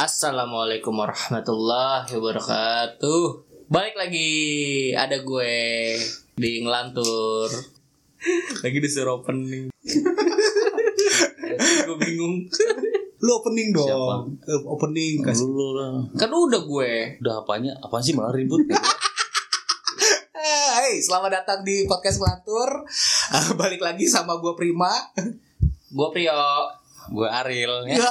Assalamualaikum 0.00 0.96
warahmatullahi 0.96 2.08
wabarakatuh. 2.16 3.44
Balik 3.68 4.00
lagi 4.00 4.32
ada 4.96 5.20
gue 5.20 5.52
di 6.40 6.64
ngelantur. 6.64 7.52
Lagi 8.64 8.78
disuruh 8.80 9.20
opening. 9.20 9.68
gue 11.84 11.96
bingung. 12.08 12.48
Lu 13.20 13.30
opening 13.44 13.76
dong. 13.76 14.40
Eh, 14.40 14.64
Opening 14.64 15.20
kasih. 15.20 15.44
Lu, 15.44 15.76
lah. 15.76 16.08
Kan 16.16 16.32
udah 16.32 16.64
gue. 16.64 17.20
Udah 17.20 17.44
apanya? 17.44 17.76
Apaan 17.84 18.00
sih 18.00 18.16
malah 18.16 18.32
ribut? 18.32 18.64
Eh, 18.64 18.72
Hey, 20.80 20.96
selamat 21.04 21.44
datang 21.44 21.60
di 21.60 21.84
podcast 21.84 22.16
Melantur. 22.16 22.88
Balik 23.60 23.80
lagi 23.82 24.06
sama 24.10 24.38
gue 24.42 24.52
Prima. 24.58 24.90
Gue 25.90 26.08
Prio. 26.10 26.66
Gue 27.10 27.26
Aril 27.26 27.90
ya. 27.90 28.02
Ya 28.02 28.10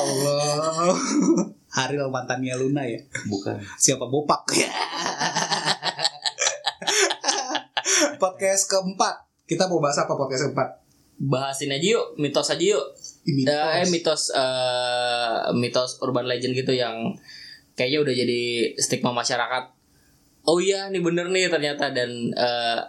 Allah. 0.00 0.92
Haril 1.76 2.08
mantannya 2.08 2.56
Luna 2.56 2.84
ya. 2.84 3.00
Bukan. 3.28 3.60
Siapa 3.76 4.08
bopak 4.08 4.44
ya. 4.56 4.68
podcast 8.22 8.68
keempat. 8.68 9.24
Kita 9.48 9.68
mau 9.68 9.80
bahas 9.80 10.00
apa 10.00 10.12
podcast 10.16 10.48
keempat? 10.48 10.68
Bahasin 11.18 11.74
aja 11.74 11.98
yuk, 11.98 12.14
mitos 12.20 12.46
aja 12.46 12.62
yuk. 12.62 12.84
Ini 13.26 13.42
Eh, 13.48 13.86
mitos 13.90 14.30
eh, 14.30 15.50
mitos 15.56 15.98
urban 16.04 16.30
legend 16.30 16.54
gitu 16.54 16.70
yang 16.70 16.94
kayaknya 17.74 17.98
udah 18.06 18.14
jadi 18.14 18.42
stigma 18.78 19.10
masyarakat. 19.10 19.74
Oh 20.46 20.62
iya, 20.62 20.88
nih 20.88 21.02
bener 21.02 21.26
nih 21.28 21.50
ternyata 21.50 21.90
dan 21.90 22.10
eh, 22.32 22.80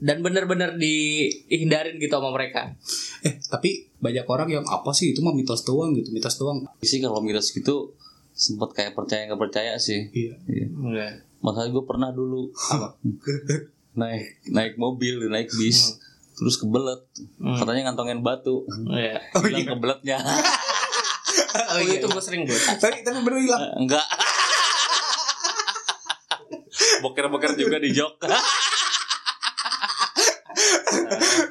dan 0.00 0.24
bener-bener 0.24 0.80
dihindarin 0.80 2.00
gitu 2.00 2.10
sama 2.10 2.32
mereka. 2.32 2.72
Eh, 3.20 3.36
tapi 3.52 3.92
banyak 4.00 4.24
orang 4.24 4.48
yang 4.48 4.64
apa 4.64 4.90
sih 4.96 5.12
itu 5.12 5.20
mah 5.20 5.36
mitos 5.36 5.62
doang 5.62 5.92
gitu, 5.92 6.08
mitos 6.10 6.40
doang. 6.40 6.64
Sih 6.80 6.98
kalau 6.98 7.20
mitos 7.20 7.52
gitu 7.52 7.92
sempat 8.32 8.72
kayak 8.72 8.96
percaya 8.96 9.28
nggak 9.28 9.40
percaya 9.40 9.76
sih. 9.76 10.08
Iya. 10.10 10.34
Iya. 10.48 10.66
Enggak. 10.72 11.12
Masalah 11.44 11.68
gue 11.68 11.84
pernah 11.84 12.08
dulu 12.12 12.48
naik 14.00 14.40
naik 14.48 14.74
mobil, 14.80 15.28
naik 15.28 15.52
bis, 15.52 16.00
terus 16.32 16.56
kebelet. 16.56 17.04
Hmm. 17.36 17.60
Katanya 17.60 17.92
ngantongin 17.92 18.24
batu. 18.24 18.64
Iya. 18.88 19.20
Oh, 19.36 19.44
Hilang 19.44 19.64
iya. 19.64 19.70
kebeletnya. 19.76 20.18
Oh, 21.50 21.50
Oh, 21.50 21.82
iya. 21.82 21.98
itu 21.98 22.06
gue 22.06 22.22
sering 22.22 22.46
gue. 22.46 22.54
Tapi 22.54 23.02
tapi 23.02 23.26
bener 23.26 23.42
hilang. 23.42 23.74
Enggak. 23.74 24.02
Boker-boker 27.02 27.58
juga 27.58 27.82
di 27.82 27.90
jok. 27.90 28.22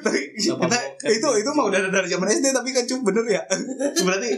Sama 0.00 0.29
kita- 0.40 0.56
bokep. 0.56 1.08
itu 1.12 1.28
itu 1.44 1.50
mah 1.52 1.64
udah 1.68 1.80
dari 1.92 2.08
zaman 2.08 2.28
SD 2.32 2.46
tapi 2.56 2.68
kan 2.72 2.84
cuma 2.88 3.12
bener 3.12 3.24
ya. 3.28 3.42
Berarti 4.06 4.30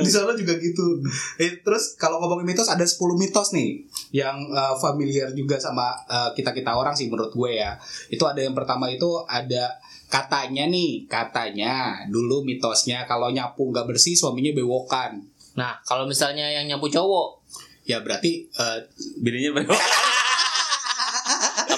di 0.00 0.10
sana 0.10 0.32
juga 0.32 0.56
gitu. 0.56 1.00
Eh, 1.36 1.60
terus 1.60 1.94
kalau 2.00 2.20
ngomongin 2.24 2.52
mitos 2.56 2.72
ada 2.72 2.82
10 2.84 2.96
mitos 3.20 3.52
nih 3.52 3.84
yang 4.16 4.36
uh, 4.52 4.74
familiar 4.80 5.32
juga 5.32 5.60
sama 5.60 5.92
kita 6.32 6.52
kita 6.52 6.72
orang 6.72 6.96
sih 6.96 7.08
menurut 7.12 7.32
gue 7.32 7.60
ya. 7.60 7.76
Itu 8.08 8.24
ada 8.24 8.40
yang 8.40 8.56
pertama 8.56 8.88
itu 8.88 9.08
ada 9.28 9.76
katanya 10.12 10.68
nih 10.68 11.08
katanya 11.08 12.04
dulu 12.12 12.44
mitosnya 12.44 13.08
kalau 13.08 13.32
nyapu 13.32 13.72
nggak 13.72 13.88
bersih 13.88 14.12
suaminya 14.12 14.52
bewokan. 14.52 15.24
Nah, 15.56 15.80
kalau 15.84 16.04
misalnya 16.08 16.48
yang 16.48 16.64
nyapu 16.68 16.88
cowok, 16.88 17.44
Ya 17.82 17.98
berarti 17.98 18.46
uh, 18.54 18.78
Bininya 19.18 19.58
berewokan. 19.58 19.82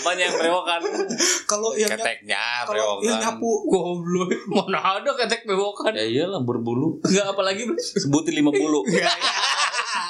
Apanya 0.05 0.28
yang 0.28 0.36
berewokan? 0.36 0.80
kalau 1.50 1.72
yang 1.72 1.88
Keteknya 1.88 2.69
kalau 2.69 3.00
yang 3.00 3.16
nyapu 3.24 3.64
goblok. 3.64 4.28
Mana 4.52 5.00
ada 5.00 5.11
ketek 5.16 5.48
bewokan? 5.48 5.96
Ya 5.96 6.05
iyalah 6.05 6.44
berbulu. 6.44 7.00
Enggak 7.00 7.33
apalagi 7.33 7.64
Sebutin 7.80 8.36
50. 8.44 8.52
Ya, 8.92 9.08
ya. 9.08 9.12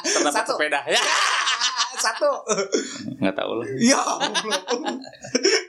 Terdapat 0.02 0.42
Satu. 0.42 0.58
sepeda. 0.58 0.82
Ya. 0.90 0.98
satu 2.04 2.30
Nggak 3.22 3.34
tahu 3.38 3.52
lah. 3.62 3.66
Ya 3.80 4.00
Allah. 4.02 4.34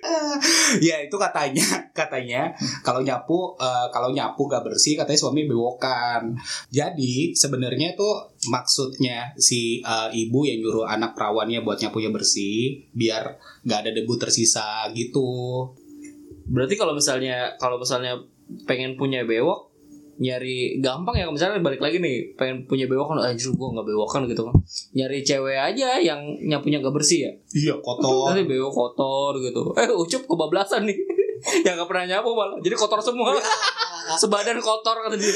ya 0.88 1.02
itu 1.04 1.16
katanya 1.16 1.64
katanya 1.98 2.52
kalau 2.82 3.04
nyapu 3.04 3.54
eh, 3.60 3.88
kalau 3.92 4.10
nyapu 4.12 4.48
gak 4.48 4.64
bersih 4.64 4.96
katanya 4.98 5.20
suami 5.20 5.46
bewokan. 5.46 6.36
Jadi 6.72 7.36
sebenarnya 7.36 7.94
tuh 7.94 8.34
maksudnya 8.50 9.34
si 9.38 9.84
eh, 9.84 10.10
ibu 10.14 10.48
yang 10.48 10.64
nyuruh 10.64 10.86
anak 10.88 11.14
perawannya 11.14 11.62
buat 11.62 11.80
nyapunya 11.82 12.10
bersih 12.10 12.88
biar 12.96 13.38
nggak 13.68 13.80
ada 13.86 13.92
debu 13.92 14.14
tersisa 14.18 14.88
gitu. 14.96 15.70
Berarti 16.46 16.78
kalau 16.78 16.94
misalnya 16.94 17.58
kalau 17.58 17.82
misalnya 17.82 18.22
pengen 18.70 18.94
punya 18.96 19.26
bewok 19.26 19.75
nyari 20.16 20.80
gampang 20.80 21.16
ya 21.20 21.28
misalnya 21.28 21.60
balik 21.60 21.84
lagi 21.84 22.00
nih 22.00 22.36
pengen 22.40 22.64
punya 22.66 22.88
bewok 22.88 23.16
kan 23.16 23.32
anjir 23.32 23.52
gua 23.56 23.76
nggak 23.76 23.88
bewokan 23.88 24.22
gitu 24.32 24.48
kan. 24.48 24.56
Nyari 24.96 25.24
cewek 25.24 25.58
aja 25.60 26.00
yang 26.00 26.20
nyapunya 26.46 26.80
gak 26.80 26.96
bersih 26.96 27.28
ya. 27.28 27.32
Iya 27.52 27.74
kotor. 27.84 28.32
nanti 28.32 28.48
bewok 28.48 28.72
kotor 28.72 29.40
gitu. 29.44 29.76
Eh 29.76 29.92
ucup 29.92 30.24
kebablasan 30.28 30.88
nih. 30.88 30.98
Yang 31.66 31.86
gak 31.86 31.90
pernah 31.90 32.06
nyapu 32.10 32.34
malah. 32.34 32.58
Jadi 32.64 32.74
kotor 32.74 32.98
semua. 33.02 33.38
Sebadan 34.22 34.58
kotor 34.62 34.98
kata 35.06 35.18
dia. 35.18 35.34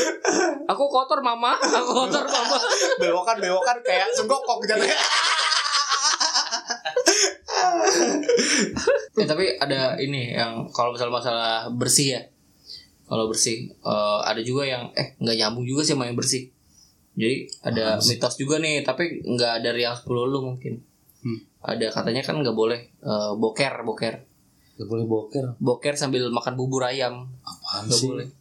Aku 0.70 0.90
kotor 0.90 1.22
mama. 1.22 1.58
Aku 1.58 1.92
kotor 1.94 2.26
mama. 2.26 2.58
Bewokan 3.02 3.38
bewokan 3.42 3.78
kayak 3.86 4.10
senggokok 4.14 4.66
jatuhnya. 4.66 4.98
Eh, 9.20 9.28
tapi 9.28 9.58
ada 9.60 10.00
ini 10.00 10.32
yang 10.34 10.70
kalau 10.72 10.96
misalnya 10.96 11.14
masalah 11.20 11.54
bersih 11.74 12.18
ya. 12.18 12.22
Kalau 13.10 13.26
bersih 13.26 13.74
eh, 13.74 14.20
ada 14.22 14.40
juga 14.40 14.64
yang 14.64 14.94
eh 14.94 15.18
nggak 15.18 15.36
nyambung 15.36 15.66
juga 15.66 15.82
sih 15.82 15.98
sama 15.98 16.06
yang 16.06 16.14
bersih. 16.14 16.54
Jadi 17.18 17.50
ada 17.62 17.98
mitos 18.00 18.38
juga 18.38 18.56
nih, 18.58 18.86
tapi 18.86 19.20
nggak 19.20 19.56
dari 19.60 19.82
yang 19.82 19.92
10 19.92 20.06
lu 20.08 20.40
mungkin. 20.46 20.80
Hmm. 21.20 21.40
Ada 21.60 21.92
katanya 21.92 22.22
kan 22.22 22.38
nggak 22.38 22.54
boleh 22.54 22.80
eh, 22.96 23.32
boker, 23.36 23.82
boker. 23.84 24.16
Gak 24.80 24.88
boleh 24.88 25.04
boker. 25.04 25.60
Boker 25.60 25.92
sambil 25.94 26.24
makan 26.30 26.56
bubur 26.56 26.88
ayam. 26.88 27.28
Apaan 27.44 27.84
Nggak 27.84 28.00
sih? 28.00 28.08
boleh. 28.08 28.28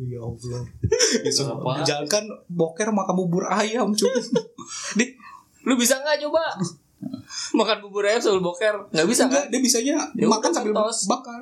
Ya 0.00 0.18
Allah. 0.18 0.62
Ya, 1.22 1.30
sumpah. 1.30 1.60
Apa? 1.76 1.86
Jangan 1.86 2.06
kan 2.08 2.24
boker 2.48 2.88
makan 2.90 3.14
bubur 3.14 3.44
ayam 3.46 3.92
cuy. 3.92 4.10
Di, 4.98 5.04
lu 5.62 5.76
bisa 5.76 6.00
nggak 6.00 6.24
coba? 6.24 6.42
makan 7.54 7.78
bubur 7.80 8.02
ayam 8.02 8.18
sambil 8.18 8.42
boker? 8.42 8.90
Nggak 8.90 9.06
bisa 9.06 9.22
Enggak, 9.24 9.46
kan? 9.46 9.52
dia 9.52 9.60
bisanya 9.62 9.94
Ya 10.12 10.26
makan 10.26 10.50
sambil 10.50 10.72
mitos. 10.74 11.06
bakar. 11.06 11.40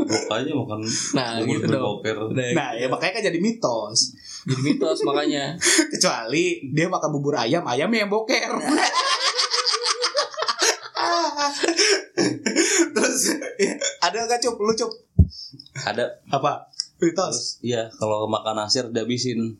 Goblok 0.00 0.32
aja 0.32 0.50
makan 0.50 0.80
Nah, 1.12 1.28
gitu 1.40 1.64
dong. 1.66 1.82
boker. 2.00 2.16
Nah, 2.52 2.72
ya 2.72 2.86
makanya 2.86 3.12
kan 3.14 3.24
jadi 3.26 3.38
mitos. 3.38 4.16
Jadi 4.42 4.60
mitos 4.62 4.98
makanya. 5.02 5.54
Kecuali 5.92 6.44
dia 6.66 6.86
makan 6.86 7.10
bubur 7.10 7.36
ayam, 7.36 7.62
ayamnya 7.64 8.02
yang 8.02 8.10
boker. 8.10 8.50
Terus 12.90 13.20
ya, 13.56 13.72
ada 14.00 14.26
gak 14.26 14.40
cup? 14.40 14.56
Lu 14.56 14.72
cup? 14.74 14.90
Ada 15.82 16.04
Apa? 16.28 16.68
Mitos. 16.98 17.56
iya 17.60 17.88
kalau 17.90 18.28
makan 18.28 18.58
nasi 18.58 18.84
dihabisin. 18.84 19.56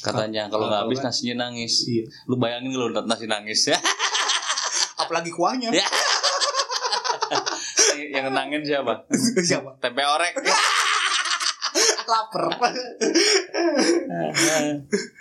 Katanya 0.00 0.48
kalau 0.48 0.66
nggak 0.66 0.80
Kalau 0.80 0.88
habis 0.88 0.98
nggak- 0.98 1.12
nasinya 1.12 1.34
nangis. 1.42 1.74
Iya. 1.84 2.04
Lu 2.24 2.34
bayangin 2.36 2.72
kalau 2.72 2.88
nasi 3.04 3.26
nangis 3.26 3.60
ya. 3.66 3.76
Apalagi 5.02 5.28
kuahnya. 5.28 5.68
Ya. 5.70 5.84
Yang 8.10 8.26
nenangin 8.32 8.62
siapa? 8.66 9.06
Siapa? 9.48 9.78
Tempe 9.78 10.02
orek. 10.02 10.34
Laper. 12.12 12.44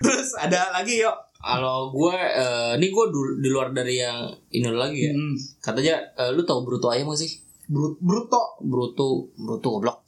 Terus 0.02 0.30
ada 0.40 0.74
lagi 0.74 1.04
yuk. 1.04 1.16
Kalau 1.42 1.90
gue, 1.90 2.18
eh, 2.18 2.72
ini 2.78 2.94
gue 2.94 3.06
di 3.42 3.50
luar 3.50 3.74
dari 3.74 3.98
yang 3.98 4.30
ini 4.54 4.70
lagi 4.70 5.10
ya. 5.10 5.14
Hmm. 5.14 5.34
Katanya, 5.58 5.96
eh, 6.18 6.30
lu 6.34 6.46
tau 6.46 6.62
Bruto 6.62 6.94
ayam 6.94 7.10
gak 7.10 7.22
sih? 7.22 7.42
Brut 7.66 7.98
Bruto. 8.02 8.62
Bruto, 8.62 9.32
Bruto 9.38 9.68
goblok. 9.78 10.06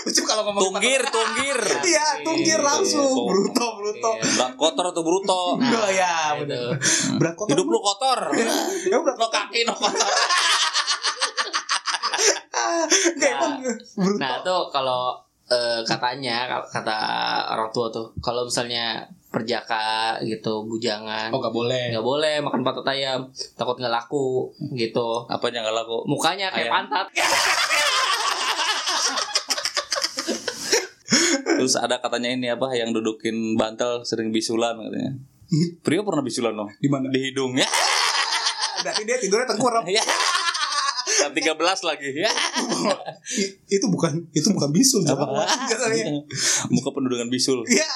Ucup 0.01 0.25
kalau 0.25 0.41
ngomong 0.43 0.61
tunggir, 0.67 1.01
tunggir. 1.15 1.59
Iya, 1.81 2.05
tunggir 2.21 2.59
langsung. 2.59 3.05
Iya, 3.13 3.29
Bruto, 3.29 3.67
Bruto. 3.75 4.11
Iya. 4.15 4.29
Berat 4.33 4.53
kotor 4.55 4.85
atau 4.89 5.01
bruto? 5.01 5.41
Oh 5.55 5.89
ya, 5.89 6.33
benar. 6.35 6.73
Berat 7.15 7.35
kotor. 7.35 7.51
Hidup 7.53 7.67
lu 7.67 7.79
kotor. 7.79 8.19
Ya 8.91 8.97
berat 8.97 9.17
Lo 9.17 9.27
kaki 9.27 9.59
no 9.63 9.73
kotor. 9.73 10.09
Enggak 13.15 13.33
Bruto. 13.93 14.17
Nah, 14.17 14.41
tuh 14.41 14.61
kalau 14.69 15.17
eh, 15.47 15.81
katanya 15.83 16.47
kata 16.63 16.97
orang 17.49 17.69
tua 17.69 17.87
tuh, 17.89 18.13
kalau 18.19 18.45
misalnya 18.45 19.03
perjaka 19.31 20.19
gitu, 20.21 20.65
bujangan, 20.65 21.31
Oh, 21.31 21.39
gak 21.39 21.51
boleh. 21.51 21.87
nggak 21.89 22.03
boleh 22.03 22.35
makan 22.39 22.61
pantat 22.61 22.83
ayam, 22.85 23.23
takut 23.55 23.75
nggak 23.75 23.91
laku 23.91 24.51
gitu. 24.73 25.23
Apa 25.25 25.47
yang 25.47 25.63
gak 25.63 25.77
laku? 25.77 26.03
Mukanya 26.03 26.51
kayak 26.51 26.67
Ayam. 26.67 26.75
pantat. 26.83 27.07
Terus 31.61 31.77
ada 31.77 31.95
katanya 31.97 32.29
ini 32.29 32.49
apa 32.49 32.73
yang 32.73 32.89
dudukin 32.89 33.53
bantal 33.53 34.01
sering 34.01 34.29
bisulan 34.29 34.73
katanya. 34.75 35.13
Prio 35.79 36.01
pernah 36.01 36.23
bisulan 36.23 36.55
loh 36.55 36.71
Di 36.73 36.87
mana? 36.87 37.05
di 37.07 37.19
hidung 37.21 37.53
ya. 37.61 37.67
Berarti 38.81 39.01
dia 39.03 39.17
tidurnya 39.17 39.45
tengkurap. 39.45 39.83
Ya. 39.85 40.01
Nah, 41.21 41.29
13 41.29 41.53
lagi. 41.85 42.09
Ya. 42.17 42.31
Itu 43.69 43.87
bukan 43.87 44.27
itu 44.31 44.47
bukan 44.49 44.71
bisul 44.71 45.05
katanya. 45.05 46.17
Muka 46.73 46.89
penuh 46.91 47.09
dengan 47.09 47.27
bisul. 47.27 47.61
Iya. 47.63 47.87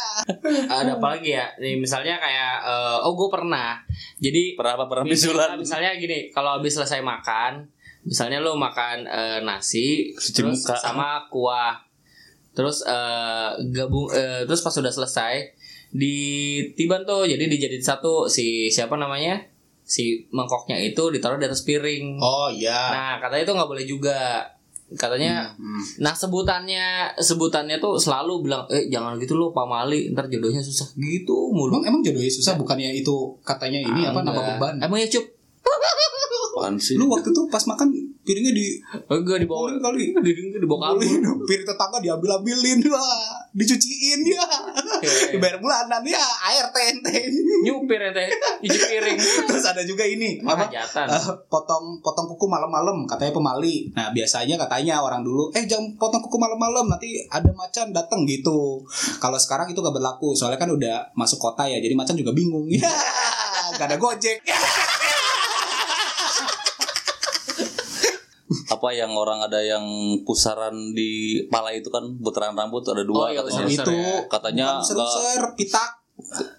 ada 0.66 0.96
apa 0.96 1.08
lagi 1.12 1.32
ya 1.32 1.52
Nih, 1.58 1.76
misalnya 1.76 2.16
kayak 2.16 2.54
eh, 2.64 2.98
oh 3.02 3.14
gue 3.14 3.28
pernah 3.28 3.82
jadi 4.18 4.56
Pernah 4.56 4.74
apa 4.76 4.86
pernah 4.88 5.06
bisulan? 5.06 5.58
misalnya 5.58 5.92
gini 5.96 6.32
kalau 6.32 6.56
habis 6.56 6.74
selesai 6.74 7.00
makan 7.00 7.68
misalnya 8.02 8.40
lo 8.40 8.56
makan 8.56 9.04
eh, 9.04 9.40
nasi 9.42 10.14
Cuci 10.14 10.32
terus 10.34 10.64
muka. 10.64 10.76
sama 10.78 11.26
kuah 11.28 11.85
terus 12.56 12.82
eh, 12.82 13.50
gabung 13.70 14.08
eh, 14.10 14.48
terus 14.48 14.64
pas 14.64 14.72
sudah 14.72 14.90
selesai 14.90 15.54
di 15.92 16.16
tiban 16.74 17.04
tuh 17.04 17.24
jadi 17.24 17.46
dijadiin 17.46 17.84
satu 17.84 18.26
si 18.26 18.68
siapa 18.68 18.96
namanya 18.96 19.44
si 19.86 20.26
mangkoknya 20.34 20.82
itu 20.82 21.14
ditaruh 21.14 21.38
di 21.38 21.46
atas 21.46 21.62
piring 21.62 22.18
Oh 22.18 22.50
iya. 22.50 22.90
nah 22.90 23.12
katanya 23.22 23.44
itu 23.46 23.54
nggak 23.54 23.70
boleh 23.70 23.86
juga 23.86 24.48
katanya 24.86 25.50
Hmm. 25.58 25.82
Nah 25.98 26.14
sebutannya 26.14 27.18
sebutannya 27.18 27.82
tuh 27.82 27.98
selalu 27.98 28.46
bilang 28.46 28.70
eh 28.70 28.86
jangan 28.86 29.18
gitu 29.18 29.34
loh 29.34 29.50
Pak 29.50 29.66
Mali 29.66 30.14
ntar 30.14 30.30
jodohnya 30.30 30.62
susah 30.62 30.94
gitu 30.94 31.50
mulu. 31.50 31.82
Emang 31.82 31.90
emang 31.90 32.02
jodohnya 32.06 32.30
susah 32.30 32.54
bukannya 32.54 32.94
itu 32.94 33.34
katanya 33.42 33.82
ini 33.82 34.06
apa 34.06 34.22
nama 34.22 34.38
beban. 34.38 34.78
Emang 34.78 35.02
ya 35.02 35.10
cup? 35.10 35.26
Apaan 35.66 36.78
sih? 36.78 36.96
Lu 36.96 37.10
waktu 37.10 37.34
itu 37.34 37.42
pas 37.50 37.66
makan 37.66 37.90
piringnya 38.26 38.54
di 38.58 38.82
Enggak 39.06 39.46
dibawa 39.46 39.72
kali. 39.78 40.12
di 40.26 40.32
dibawa 40.58 40.98
kabur. 40.98 41.46
piring 41.46 41.68
tetangga 41.70 41.98
diambil 42.02 42.42
ambilin 42.42 42.82
wah 42.90 43.38
dicuciin 43.56 44.22
ya 44.28 44.44
dibayar 45.38 45.62
bulanan 45.62 46.04
ya 46.04 46.20
air 46.52 46.66
tenten 46.74 47.32
Nyupir 47.64 48.02
ya 48.02 48.12
teh. 48.12 48.30
Cuci 48.66 48.80
piring. 48.92 49.18
terus 49.48 49.66
ada 49.66 49.82
juga 49.86 50.04
ini. 50.04 50.42
Apa? 50.42 50.68
eh, 50.74 51.24
potong 51.48 52.02
potong 52.02 52.26
kuku 52.36 52.46
malam-malam 52.50 53.06
katanya 53.06 53.32
pemali. 53.32 53.94
Nah 53.94 54.12
biasanya 54.12 54.60
katanya 54.60 55.00
orang 55.00 55.22
dulu 55.22 55.54
eh 55.54 55.64
jangan 55.70 55.96
potong 55.96 56.20
kuku 56.26 56.38
malam-malam 56.42 56.90
nanti 56.90 57.22
ada 57.30 57.54
macan 57.54 57.94
datang 57.94 58.26
gitu. 58.26 58.84
Kalau 59.22 59.38
sekarang 59.40 59.70
itu 59.70 59.80
gak 59.80 59.96
berlaku. 59.96 60.34
Soalnya 60.34 60.60
kan 60.60 60.74
udah 60.74 61.14
masuk 61.14 61.38
kota 61.40 61.70
ya 61.70 61.78
jadi 61.78 61.94
macan 61.94 62.18
juga 62.18 62.34
bingung. 62.34 62.68
Ya 62.68 62.90
gak 63.76 63.88
ada 63.92 63.98
gojek 63.98 64.40
Apa 68.68 68.90
yang 68.90 69.10
orang 69.12 69.42
ada 69.42 69.58
yang 69.58 69.82
pusaran 70.22 70.94
di 70.94 71.42
pala 71.46 71.70
itu 71.70 71.90
kan 71.90 72.06
putaran 72.18 72.54
rambut 72.54 72.86
ada 72.86 73.02
Oh, 73.02 73.08
dua 73.08 73.24
iya, 73.30 73.42
katanya. 73.42 73.66
User 73.66 73.70
itu 73.82 73.92
ya. 73.92 74.16
Katanya 74.28 74.66
bukan 74.78 74.82
user-user 74.86 75.44
pitak 75.56 75.90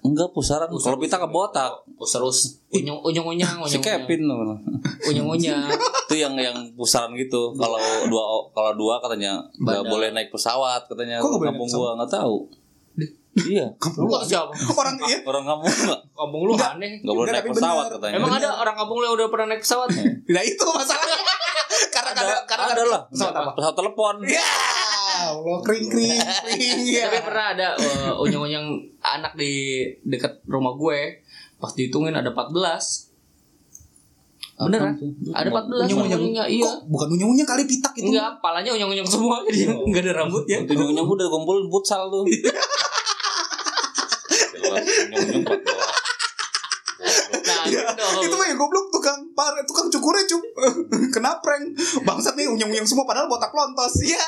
enggak 0.03 0.31
pusaran. 0.31 0.69
Kalau 0.69 0.99
pita 0.99 1.17
ke 1.17 1.27
botak. 1.27 1.73
Terus 1.97 2.61
unyung 2.69 3.01
unyung 3.01 3.25
unyang 3.31 3.57
Si 3.65 3.79
unyung 3.79 3.83
Kevin 3.83 4.21
loh. 4.25 4.59
unyung 5.07 5.29
unyang. 5.33 5.65
itu 6.05 6.15
yang 6.15 6.35
yang 6.35 6.53
pusaran 6.75 7.15
gitu. 7.15 7.55
Kalau 7.55 7.79
dua 8.07 8.25
kalau 8.51 8.73
dua 8.75 8.99
katanya 8.99 9.41
nggak 9.57 9.81
Bandar. 9.81 9.89
boleh 9.89 10.09
naik 10.13 10.29
pesawat 10.29 10.85
katanya. 10.85 11.23
Kok 11.23 11.39
kampung 11.41 11.69
gua 11.69 11.97
nggak 11.97 12.13
tahu. 12.13 12.37
Iya. 13.37 13.69
Lu 13.97 14.09
kok 14.09 14.25
siapa? 14.25 14.49
orang 14.75 14.97
iya 15.03 15.21
Orang 15.23 15.45
kampung 15.45 15.69
nggak 15.69 16.01
Kampung 16.11 16.43
lu 16.43 16.53
aneh. 16.53 16.91
nggak 16.99 17.15
boleh 17.15 17.29
Enggak, 17.31 17.45
naik 17.45 17.53
pesawat 17.53 17.87
katanya. 17.93 18.17
Emang 18.17 18.33
ada 18.33 18.49
orang 18.57 18.75
kampung 18.75 18.97
lu 18.97 19.05
yang 19.05 19.15
udah 19.15 19.29
pernah 19.29 19.47
naik 19.47 19.61
pesawat? 19.61 19.89
nah 20.27 20.43
itu 20.43 20.65
masalahnya 20.67 21.17
karena 22.09 22.23
ada, 22.29 22.37
karena 22.45 22.65
ada 22.69 22.83
lah. 22.85 23.03
pesawat 23.07 23.35
apa 23.35 23.51
Pesawat 23.53 23.75
telepon. 23.75 24.15
ya 24.23 24.47
Allah 25.27 25.59
kering 25.61 25.87
kering 25.87 26.13
kering 26.13 26.81
ya 26.87 27.05
Tapi 27.07 27.19
pernah 27.23 27.47
ada 27.51 27.69
uh, 27.73 28.13
unyang-unyang 28.19 28.67
anak 29.01 29.33
di 29.35 29.53
dekat 30.03 30.45
rumah 30.45 30.75
gue 30.75 31.25
pas 31.57 31.73
dihitungin 31.73 32.13
ada 32.13 32.29
14. 32.29 32.53
Beneran? 34.59 34.93
Apaan 34.93 35.13
tuh? 35.21 35.33
Ada 35.33 35.49
14 35.49 35.69
Unyang-unyang. 35.69 36.01
unyang-unyangnya, 36.01 36.45
iya. 36.47 36.65
Kok 36.65 36.77
bukan 36.87 37.09
unyung-unyung 37.13 37.45
kali 37.45 37.65
pitak 37.65 37.93
itu 37.95 38.09
Enggak, 38.09 38.41
palanya 38.41 38.71
unyang-unyang 38.73 39.05
semua 39.07 39.37
jadi 39.43 39.69
enggak 39.69 40.03
ada 40.03 40.13
rambutnya. 40.17 40.57
Itu 40.63 40.73
ujung-ujung 40.75 41.09
udah 41.11 41.29
kumpulin 41.29 41.67
futsal 41.67 42.09
tuh. 42.09 42.25
Jelas, 44.57 44.85
empat 45.33 45.59
bola. 45.59 45.77
Nah, 45.77 45.86
Ya, 48.17 48.25
gitu. 48.25 48.33
itu 48.33 48.37
mah 48.41 48.47
yang 48.49 48.59
goblok 48.59 48.87
tukang 48.89 49.21
par 49.37 49.53
tukang 49.69 49.93
cukurnya 49.93 50.25
cup 50.25 50.43
kena 51.15 51.37
prank 51.45 51.77
bangsat 52.03 52.35
nih 52.35 52.49
unyung-unyung 52.49 52.89
semua 52.89 53.05
padahal 53.05 53.29
botak 53.29 53.53
lontos 53.53 54.01
ya 54.07 54.25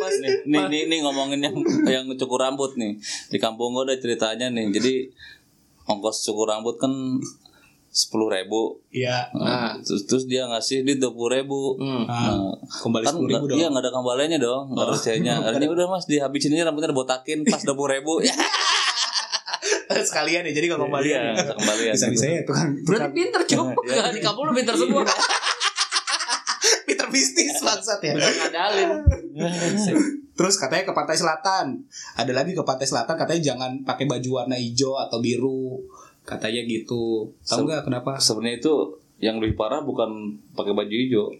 pas 0.00 0.14
nih, 0.20 0.44
nih, 0.48 0.64
nih, 0.68 0.82
nih 0.88 0.98
ngomongin 1.04 1.40
yang 1.40 1.56
yang 1.84 2.04
cukur 2.16 2.40
rambut 2.40 2.76
nih. 2.76 2.96
Di 3.28 3.38
kampung 3.40 3.76
gua 3.76 3.84
ada 3.84 3.96
ceritanya 3.98 4.48
nih. 4.52 4.72
Jadi 4.72 4.94
ongkos 5.84 6.24
cukur 6.24 6.48
rambut 6.48 6.80
kan 6.80 6.92
sepuluh 7.94 8.26
ribu. 8.26 8.82
iya 8.90 9.30
Nah. 9.30 9.78
terus, 9.78 10.02
terus 10.10 10.24
dia 10.26 10.50
ngasih 10.50 10.82
di 10.82 10.98
dua 10.98 11.14
puluh 11.14 11.30
ribu. 11.30 11.78
Hmm. 11.78 12.02
Nah, 12.10 12.50
kembali 12.82 13.04
kan 13.06 13.14
sepuluh 13.14 13.30
ribu 13.30 13.44
dong 13.46 13.58
iya 13.60 13.66
nggak 13.70 13.84
ada 13.86 13.92
kembaliannya 13.94 14.38
dong 14.42 14.62
nggak 14.74 14.86
ada 14.90 14.98
cahayanya 14.98 15.34
akhirnya 15.46 15.68
udah 15.70 15.86
mas 15.86 16.06
dihabisin 16.10 16.58
aja 16.58 16.66
rambutnya 16.66 16.90
dibotakin 16.90 17.46
pas 17.46 17.62
dua 17.62 17.76
puluh 17.78 17.94
ribu 17.94 18.18
ya 18.18 18.34
sekalian 20.00 20.42
ya 20.42 20.52
jadi 20.52 20.66
kalau 20.66 20.88
kembali 20.88 21.06
iya 21.06 21.22
kembalian 21.54 21.92
bisa 21.94 22.06
bisa 22.10 22.26
ya 22.26 22.42
tukang 22.42 22.74
Berarti 22.82 22.90
tukang 22.90 23.12
pinter 23.14 23.42
cup. 23.44 23.66
Iya. 23.84 24.02
Di 24.10 24.20
kampung 24.20 24.44
lu 24.48 24.52
pinter 24.52 24.74
semua. 24.74 25.06
pinter 26.86 27.08
bisnis 27.08 27.56
bangsat 27.60 28.00
ya 28.00 28.12
ngadalin. 28.16 28.90
Terus 30.34 30.54
katanya 30.58 30.90
ke 30.90 30.92
pantai 30.92 31.14
selatan. 31.14 31.78
Ada 32.18 32.32
lagi 32.34 32.52
ke 32.52 32.62
pantai 32.62 32.82
selatan 32.84 33.14
katanya 33.14 33.54
jangan 33.54 33.70
pakai 33.86 34.10
baju 34.10 34.42
warna 34.42 34.58
hijau 34.58 34.98
atau 34.98 35.22
biru. 35.22 35.78
Katanya 36.24 36.64
gitu. 36.64 37.30
Tahu 37.44 37.62
Se- 37.62 37.66
nggak 37.68 37.82
kenapa? 37.86 38.18
sebenarnya 38.18 38.58
itu 38.58 38.74
yang 39.22 39.38
lebih 39.38 39.54
parah 39.54 39.78
bukan 39.80 40.10
pakai 40.58 40.74
baju 40.74 40.90
hijau 40.90 41.30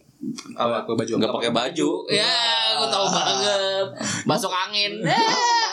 Apa 0.54 0.86
pakai 0.86 0.94
baju 0.94 1.12
nggak 1.18 1.34
pakai 1.36 1.52
baju 1.52 1.90
Ya, 2.06 2.32
aku 2.78 2.86
tahu 2.86 3.06
banget. 3.10 3.86
Masuk 4.24 4.52
angin. 4.54 5.02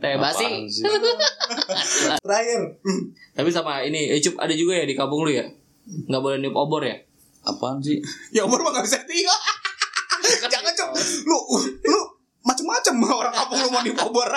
Teh 0.00 0.14
basi. 0.18 0.44
Apaan 0.44 0.64
sih? 0.70 0.82
Terakhir. 2.24 2.60
Tapi 3.34 3.48
sama 3.50 3.82
ini, 3.82 4.14
eh, 4.14 4.20
Cup 4.22 4.38
ada 4.38 4.54
juga 4.54 4.78
ya 4.80 4.84
di 4.86 4.94
kampung 4.94 5.26
lu 5.26 5.32
ya? 5.32 5.44
Nggak 5.84 6.20
boleh 6.22 6.36
niup 6.40 6.56
obor 6.56 6.84
ya? 6.84 6.96
apaan 7.44 7.76
sih 7.76 8.00
ya 8.32 8.40
umur 8.48 8.56
mah 8.64 8.72
nggak 8.72 8.88
bisa 8.88 9.04
tinggal. 9.04 9.36
jangan 10.52 10.72
cok. 10.72 10.90
Lu 11.28 11.36
lu 11.84 12.00
macem-macem 12.40 12.96
orang 13.04 13.28
kampung 13.36 13.60
lu 13.60 13.68
mau 13.68 13.84
niup 13.84 14.00
obor. 14.00 14.32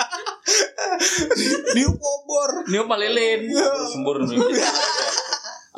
niup 1.76 1.96
obor. 1.96 2.50
Niup 2.68 2.84
palilin. 2.84 3.48
sumber 3.88 4.28
nih 4.28 4.36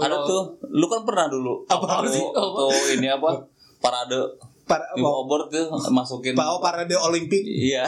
ada 0.00 0.16
tuh 0.24 0.42
lu 0.72 0.86
kan 0.88 1.04
pernah 1.04 1.28
dulu 1.28 1.64
Apa 1.68 2.08
sih? 2.08 2.24
waktu 2.24 2.96
ini 3.00 3.08
apa 3.12 3.44
parade 3.84 4.16
Para, 4.64 4.86
di 4.94 5.02
obor 5.02 5.50
tuh 5.50 5.66
masukin 5.90 6.38
Pau 6.38 6.62
parade 6.62 6.94
Olimpik. 6.94 7.42
iya 7.42 7.84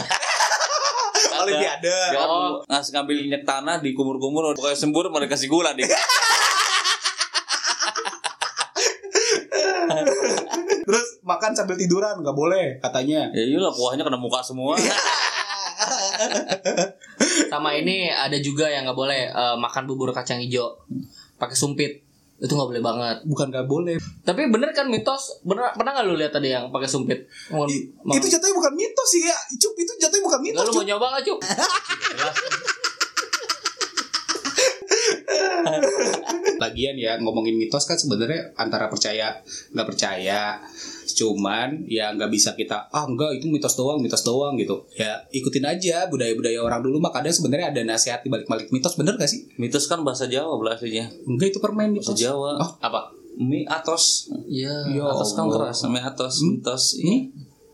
Olimpiade. 1.45 1.89
Dia 2.13 2.19
kan 2.19 2.29
ngasih 2.71 2.91
ngambil 2.97 3.17
minyak 3.27 3.43
tanah 3.47 3.77
di 3.83 3.91
kumur-kumur 3.93 4.55
pokoknya 4.55 4.79
sembur 4.79 5.11
mereka 5.11 5.35
kasih 5.35 5.49
gula 5.51 5.75
deh 5.75 5.87
Terus 10.83 11.07
makan 11.23 11.55
sambil 11.55 11.79
tiduran 11.79 12.19
nggak 12.21 12.35
boleh 12.35 12.77
katanya. 12.83 13.31
ya 13.31 13.43
iyalah 13.47 13.71
kuahnya 13.71 14.03
kena 14.03 14.19
muka 14.19 14.43
semua 14.43 14.75
Sama 17.53 17.75
ini 17.77 18.11
ada 18.11 18.35
juga 18.41 18.67
yang 18.71 18.89
nggak 18.89 18.99
boleh 18.99 19.31
eh, 19.31 19.57
makan 19.59 19.87
bubur 19.87 20.11
kacang 20.11 20.41
hijau 20.43 20.75
pakai 21.39 21.57
sumpit. 21.59 22.03
Itu 22.43 22.59
nggak 22.59 22.71
boleh 22.75 22.83
banget. 22.83 23.17
Bukan 23.23 23.47
nggak 23.55 23.67
boleh. 23.71 23.95
Tapi 24.27 24.51
bener 24.51 24.75
kan 24.75 24.91
mitos? 24.91 25.39
Bener 25.47 25.71
pernah 25.79 25.95
nggak 25.95 26.07
lu 26.11 26.19
lihat 26.19 26.35
tadi 26.35 26.51
yang 26.51 26.75
pakai 26.75 26.91
sumpit? 26.91 27.23
Mau- 27.55 27.71
I- 27.71 27.87
mau- 28.03 28.19
itu 28.19 28.27
jatuhnya 28.27 28.55
bukan 28.59 28.75
mitos 28.75 29.09
sih 29.09 29.23
ya. 29.23 29.37
Cup 29.63 29.79
itu 29.79 29.93
jatuhnya 29.95 30.27
bukan 30.27 30.41
mitos. 30.43 30.59
Nggak, 30.67 30.75
lu 30.75 30.79
mau 30.83 30.87
nyoba 30.91 31.07
nggak 31.15 31.23
Cup? 31.23 31.39
Lagian 36.59 36.97
ya 36.99 37.19
ngomongin 37.19 37.59
mitos 37.59 37.87
kan 37.87 37.99
sebenarnya 37.99 38.55
antara 38.55 38.91
percaya 38.91 39.39
nggak 39.71 39.87
percaya. 39.87 40.59
Cuman 41.15 41.85
ya 41.85 42.11
nggak 42.11 42.29
bisa 42.29 42.53
kita 42.53 42.89
ah 42.89 43.05
enggak 43.05 43.35
itu 43.35 43.47
mitos 43.47 43.73
doang, 43.73 43.99
mitos 43.99 44.21
doang 44.21 44.55
gitu. 44.55 44.85
Ya 44.93 45.23
ikutin 45.29 45.63
aja 45.63 46.07
budaya-budaya 46.07 46.59
orang 46.59 46.81
dulu 46.81 46.99
maka 46.99 47.19
kadang 47.19 47.33
sebenarnya 47.33 47.71
ada 47.71 47.83
nasihat 47.85 48.21
di 48.21 48.29
balik-balik 48.29 48.69
mitos 48.69 48.95
bener 48.95 49.15
gak 49.15 49.27
sih? 49.27 49.47
mitos 49.55 49.85
kan 49.85 50.01
bahasa 50.01 50.25
Jawa 50.25 50.57
bahasanya 50.57 51.07
Enggak 51.23 51.51
itu 51.51 51.59
permain 51.59 51.91
bahasa 51.91 52.11
mitos. 52.11 52.21
Jawa 52.21 52.51
Oh, 52.57 52.71
Apa? 52.81 53.13
mie 53.35 53.65
atos 53.65 54.29
Iya. 54.45 54.73
Ya 54.91 55.05
atos 55.07 55.33
kan 55.33 55.47
keras 55.47 55.85
mie 55.85 55.99
atos 55.99 56.35
Hmm? 56.39 56.49
mitos 56.53 56.85
ini 56.97 57.33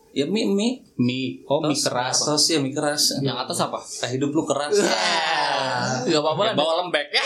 ya 0.09 0.25
mie 0.25 0.43
mie 0.43 0.81
mie, 0.95 1.43
oh 1.45 1.59
mie 1.59 1.71
Atos, 1.71 1.85
keras. 1.85 2.15
atos 2.21 2.43
ya 2.47 2.57
mie 2.57 2.71
keras 2.71 3.19
Yang 3.19 3.37
atas 3.43 3.57
apa? 3.61 3.79
Eh, 4.03 4.09
hidup 4.13 4.31
lu 4.31 4.43
keras 4.43 4.73
Ya, 4.73 4.89
Gak 6.09 6.19
apa-apa 6.19 6.41
Ya, 6.43 6.53
bawa 6.53 6.73
lembek 6.81 7.07
ya 7.09 7.23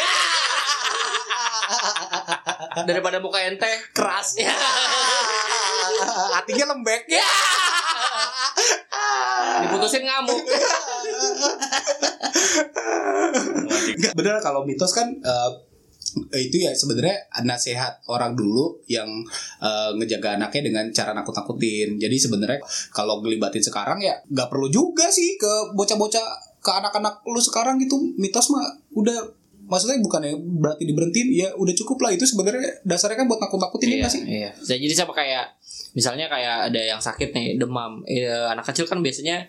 daripada 2.83 3.17
muka 3.17 3.39
ente 3.39 3.69
keras. 3.93 4.35
Ya. 4.35 4.49
Hatinya 6.39 6.65
lembek 6.75 7.03
ya. 7.09 7.23
Diputusin 9.67 10.03
ngamuk. 10.05 10.41
Enggak 13.97 14.13
bener 14.17 14.35
kalau 14.41 14.65
mitos 14.65 14.93
kan 14.93 15.09
eh, 15.09 15.51
itu 16.37 16.61
ya 16.61 16.69
sebenarnya 16.73 17.17
nasihat 17.41 17.97
orang 18.09 18.37
dulu 18.37 18.81
yang 18.85 19.09
eh, 19.61 19.91
ngejaga 19.97 20.37
anaknya 20.37 20.61
dengan 20.69 20.85
cara 20.93 21.13
nakut-nakutin. 21.17 21.97
Jadi 21.97 22.15
sebenarnya 22.17 22.59
kalau 22.93 23.21
ngelibatin 23.21 23.63
sekarang 23.63 24.01
ya 24.01 24.13
nggak 24.29 24.49
perlu 24.49 24.69
juga 24.69 25.09
sih 25.09 25.37
ke 25.37 25.73
bocah-bocah 25.73 26.53
ke 26.63 26.71
anak-anak 26.71 27.19
lu 27.27 27.41
sekarang 27.43 27.75
gitu 27.75 27.99
mitos 28.15 28.47
mah 28.47 28.63
udah 28.95 29.42
maksudnya 29.67 29.97
bukan 30.03 30.21
ya 30.23 30.33
berarti 30.37 30.83
diberhentiin 30.83 31.27
ya 31.33 31.49
udah 31.55 31.73
cukup 31.73 31.97
lah 32.03 32.11
itu 32.11 32.27
sebenarnya 32.27 32.83
dasarnya 32.83 33.23
kan 33.23 33.27
buat 33.31 33.39
nakut-nakutin 33.39 33.87
ya 33.87 33.91
iya, 33.91 34.01
nggak 34.03 34.13
sih 34.13 34.23
iya. 34.23 34.49
Jadi 34.59 34.81
jadi 34.89 34.95
sama 35.03 35.13
kayak 35.15 35.45
misalnya 35.93 36.25
kayak 36.27 36.73
ada 36.73 36.81
yang 36.81 37.01
sakit 37.01 37.31
nih 37.31 37.57
demam, 37.57 38.01
Eh, 38.09 38.27
anak 38.27 38.65
kecil 38.67 38.85
kan 38.89 38.99
biasanya 38.99 39.47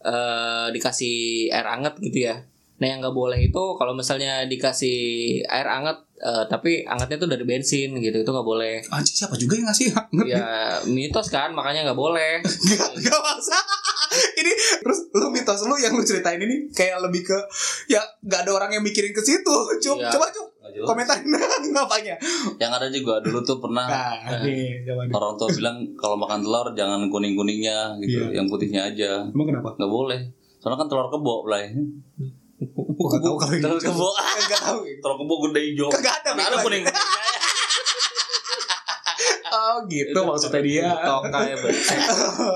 eh, 0.00 0.66
dikasih 0.72 1.50
air 1.52 1.66
anget 1.66 1.94
gitu 2.00 2.18
ya. 2.30 2.40
Nah 2.80 2.86
yang 2.86 2.98
nggak 2.98 3.12
boleh 3.12 3.38
itu 3.38 3.64
kalau 3.76 3.92
misalnya 3.92 4.44
dikasih 4.44 4.98
air 5.44 5.68
anget, 5.68 5.94
eh, 6.16 6.44
tapi 6.46 6.80
angetnya 6.82 7.16
tuh 7.18 7.28
dari 7.28 7.44
bensin 7.44 7.92
gitu 7.94 8.16
itu 8.16 8.26
nggak 8.26 8.44
boleh. 8.46 8.80
anjing 8.88 9.14
siapa 9.14 9.36
juga 9.36 9.54
yang 9.54 9.68
ngasih 9.68 9.86
ngerti 10.10 10.32
Ya 10.32 10.48
mitos 10.86 11.28
kan 11.28 11.52
makanya 11.52 11.84
nggak 11.86 11.98
boleh. 11.98 12.40
Gak, 12.70 12.90
gak 12.98 13.20
masa 13.20 13.58
Ini 14.10 14.52
terus 14.80 15.06
lu 15.12 15.28
mitos 15.28 15.60
lu 15.62 15.76
yang 15.76 15.92
lu 15.92 16.00
ceritain 16.00 16.36
ini 16.36 16.66
Kayak 16.68 16.98
lebih 17.00 17.22
ke 17.22 17.38
Ya 17.86 18.00
gak 18.20 18.42
ada 18.42 18.52
orang 18.52 18.70
yang 18.70 18.82
mikirin 18.82 19.10
ke 19.10 19.20
situ 19.20 19.54
Cuk, 19.78 19.96
Iya. 19.96 20.10
Coba 20.10 20.26
cuk 20.28 20.48
Nggak 20.58 20.70
jelas. 20.72 20.86
Komentarin 20.86 21.26
ngapanya 21.74 22.14
Yang 22.56 22.72
ada 22.72 22.86
juga 22.88 23.14
dulu 23.20 23.38
tuh 23.40 23.58
pernah 23.58 23.86
Nah 23.86 24.42
nih 24.42 24.82
coba 24.82 25.00
nih 25.04 25.12
orang 25.12 25.34
tua 25.36 25.48
bilang 25.48 25.76
kalau 25.94 26.16
makan 26.16 26.40
telur 26.40 26.66
jangan 26.72 27.00
kuning 27.06 27.34
kuningnya 27.34 27.94
gitu, 28.00 28.18
Iya. 28.24 28.40
yang 28.40 28.46
putihnya 28.46 28.80
aja. 28.84 29.10
Emang 29.26 29.46
kenapa? 29.46 29.76
Nggak 29.76 29.92
boleh. 29.92 30.20
Soalnya 30.58 30.78
kan 30.78 30.88
telur 30.88 31.08
kebo 31.08 31.46
lah. 31.46 31.60
Gua 31.62 32.39
gak 32.60 33.20
tau 33.24 33.34
kalau 33.40 33.52
ini 33.56 33.62
Telur 33.64 33.80
Cuk. 33.80 33.88
kebo. 33.88 34.08
Gak 34.48 34.60
tau 34.60 34.78
Telur 34.84 35.16
kebo 35.16 35.34
gede 35.48 35.60
hijau. 35.72 35.88
Kagak 35.88 36.14
ada, 36.20 36.30
Mana 36.36 36.48
ada 36.52 36.56
kuning. 36.60 36.84
Oh 39.50 39.82
gitu 39.90 40.14
maksudnya 40.14 40.62
dia 40.62 40.94
Toka 41.02 41.42
bersih. 41.58 41.98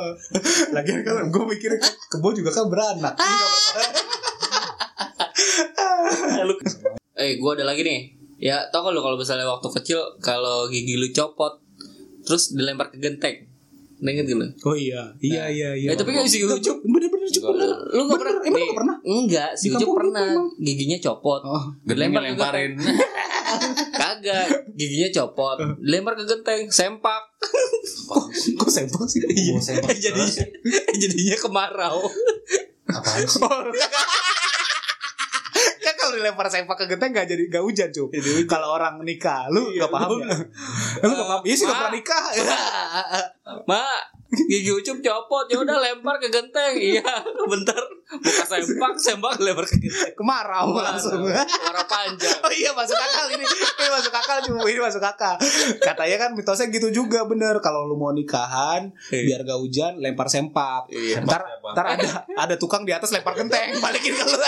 Lagian 0.78 1.02
kan 1.02 1.26
gue 1.26 1.44
mikir 1.50 1.74
Kebo 2.06 2.30
juga 2.30 2.54
kan 2.54 2.70
beranak 2.70 3.18
Eh 7.18 7.38
gue 7.42 7.50
ada 7.50 7.66
lagi 7.66 7.82
nih. 7.82 8.00
Ya 8.38 8.70
tau 8.70 8.86
kan 8.86 8.94
lu 8.94 9.02
kalau 9.02 9.18
misalnya 9.18 9.42
waktu 9.46 9.66
kecil 9.74 9.98
kalau 10.22 10.70
gigi 10.70 10.94
lu 10.94 11.10
copot 11.10 11.58
terus 12.22 12.54
dilempar 12.54 12.94
ke 12.94 13.02
genteng. 13.02 13.53
Lu 14.04 14.12
Ingat 14.12 14.26
lu? 14.28 14.46
Oh 14.62 14.76
iya. 14.76 15.00
Iya 15.16 15.48
iya 15.48 15.70
iya. 15.72 15.88
Eh, 15.90 15.96
tapi 15.96 16.12
kan 16.12 16.28
si 16.28 16.44
Ucup 16.44 16.76
Bener-bener 16.84 17.24
Cuk 17.26 17.44
bener 17.50 17.72
Lu 17.88 18.04
gak 18.04 18.20
Bener, 18.20 18.20
pernah? 18.20 18.42
emang 18.44 18.52
Nih, 18.54 18.66
gak 18.66 18.76
pernah? 18.76 18.96
Enggak, 19.00 19.50
si 19.56 19.66
Ucup 19.72 19.88
pernah. 19.96 20.20
gitu. 20.22 20.42
Giginya 20.60 20.98
copot. 21.00 21.40
Oh. 21.42 21.64
Dilempar 21.82 22.20
ke 22.20 22.28
lemparin. 22.28 22.72
Kagak. 23.94 24.46
Giginya 24.70 25.08
copot. 25.10 25.56
Dilempar 25.80 26.12
ke 26.14 26.24
genteng. 26.24 26.62
Sempak. 26.68 27.22
Kok, 28.04 28.24
kok 28.60 28.68
sampel 28.68 29.04
sih? 29.06 29.24
Iya. 29.24 29.56
Eh, 29.56 29.96
jadinya, 30.04 30.44
jadinya 31.00 31.36
kemarau. 31.40 32.04
Apaan 32.86 33.24
sih? 33.24 33.40
kalau 36.14 36.22
dilempar 36.22 36.46
sempak 36.46 36.76
ke 36.76 36.86
genteng 36.86 37.10
gak 37.10 37.26
jadi 37.26 37.42
gak 37.48 37.58
hujan 37.60 37.90
cuy. 37.90 38.14
Kalau 38.44 38.68
orang 38.72 39.02
nikah 39.02 39.50
lu 39.50 39.66
Iya, 39.68 39.84
gak 39.84 39.90
paham 39.90 40.08
lu- 40.14 40.22
ya? 40.22 40.36
Lu 41.00 41.12
gak 41.12 41.26
paham. 41.26 41.40
Iya 41.42 41.54
sih 41.54 41.64
gak 41.64 41.68
Ma. 41.68 41.78
pernah 41.80 41.92
nikah. 41.92 42.24
Mak 43.64 44.00
Gigi 44.34 44.66
Ucup 44.68 44.98
copot. 44.98 45.46
Ya 45.46 45.56
udah 45.56 45.76
lempar 45.76 46.16
ke 46.16 46.26
genteng. 46.26 46.74
Iya 46.74 47.02
Bentar. 47.50 47.78
Buka 48.14 48.42
sempak 48.44 48.92
Sempak 48.96 49.38
lempar 49.38 49.62
ke 49.62 49.76
genteng. 49.76 50.10
Kemarau 50.12 50.74
langsung. 50.76 51.22
Warna 51.22 51.82
panjang. 51.84 52.34
Oh 52.44 52.50
iya 52.50 52.70
masuk 52.70 52.94
akal 52.94 53.30
ini. 53.30 53.42
Ini 53.44 53.88
masuk 53.88 54.10
akal 54.12 54.38
cuy. 54.40 54.58
Ini 54.68 54.80
masuk 54.80 54.98
akal. 55.00 55.34
Katanya 55.78 56.16
kan 56.18 56.30
mitosnya 56.32 56.66
gitu 56.68 56.90
juga 56.92 57.22
bener. 57.24 57.58
Kalau 57.60 57.84
lu 57.84 57.94
mau 57.94 58.10
nikahan 58.10 58.90
Iya. 59.08 59.22
Biar 59.24 59.40
gak 59.44 59.58
hujan 59.60 59.92
Lempar 59.96 60.26
sempak. 60.26 60.86
Iya. 60.88 61.22
Ntar, 61.22 61.42
ntar 61.72 61.86
ada 61.92 62.08
Ada 62.28 62.54
tukang 62.56 62.82
di 62.82 62.90
atas 62.90 63.10
lempar 63.10 63.34
genteng. 63.34 63.78
Balikin 63.78 64.12
ke 64.12 64.24
lu 64.24 64.38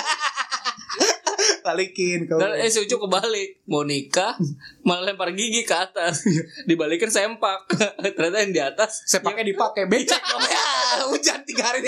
Balikin 1.67 2.31
ke 2.31 2.33
lu 2.39 2.41
Dan 2.41 2.63
eh 2.63 2.71
si 2.71 2.79
Ucup 2.79 3.11
kebalik. 3.11 3.67
Mau 3.67 3.83
nikah 3.83 4.39
Malah 4.87 5.11
lempar 5.11 5.35
gigi 5.35 5.67
ke 5.67 5.75
atas. 5.75 6.23
Iya. 6.23 6.47
Dibalikin 6.71 7.11
sempak. 7.11 7.67
Ternyata 8.15 8.39
yang 8.47 8.53
di 8.55 8.63
atas 8.63 9.03
Sepaknya 9.03 9.43
dipakai 9.43 9.91
Becek. 9.91 10.23
Dong 10.23 10.47
ya 10.55 10.67
Hujan 11.11 11.43
tiga 11.43 11.75
hari. 11.75 11.83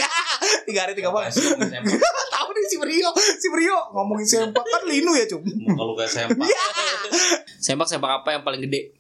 Tiga 0.66 0.80
hari 0.82 0.99
tiga 0.99 1.14
malam. 1.14 1.30
Tahu 1.30 2.49
nih 2.50 2.64
si 2.66 2.76
Brio 2.82 3.11
Si 3.14 3.47
Brio 3.47 3.78
Ngomongin 3.94 4.26
sempak. 4.26 4.66
Kan 4.66 4.82
linu 4.90 5.14
ya 5.14 5.30
cum 5.30 5.47
Kalau 5.47 5.94
kayak 5.94 6.11
sempak. 6.11 6.42
Iya. 6.42 6.66
Sempak 7.62 7.87
sempak 7.87 8.11
apa 8.11 8.35
yang 8.35 8.42
paling 8.42 8.66
gede? 8.66 8.90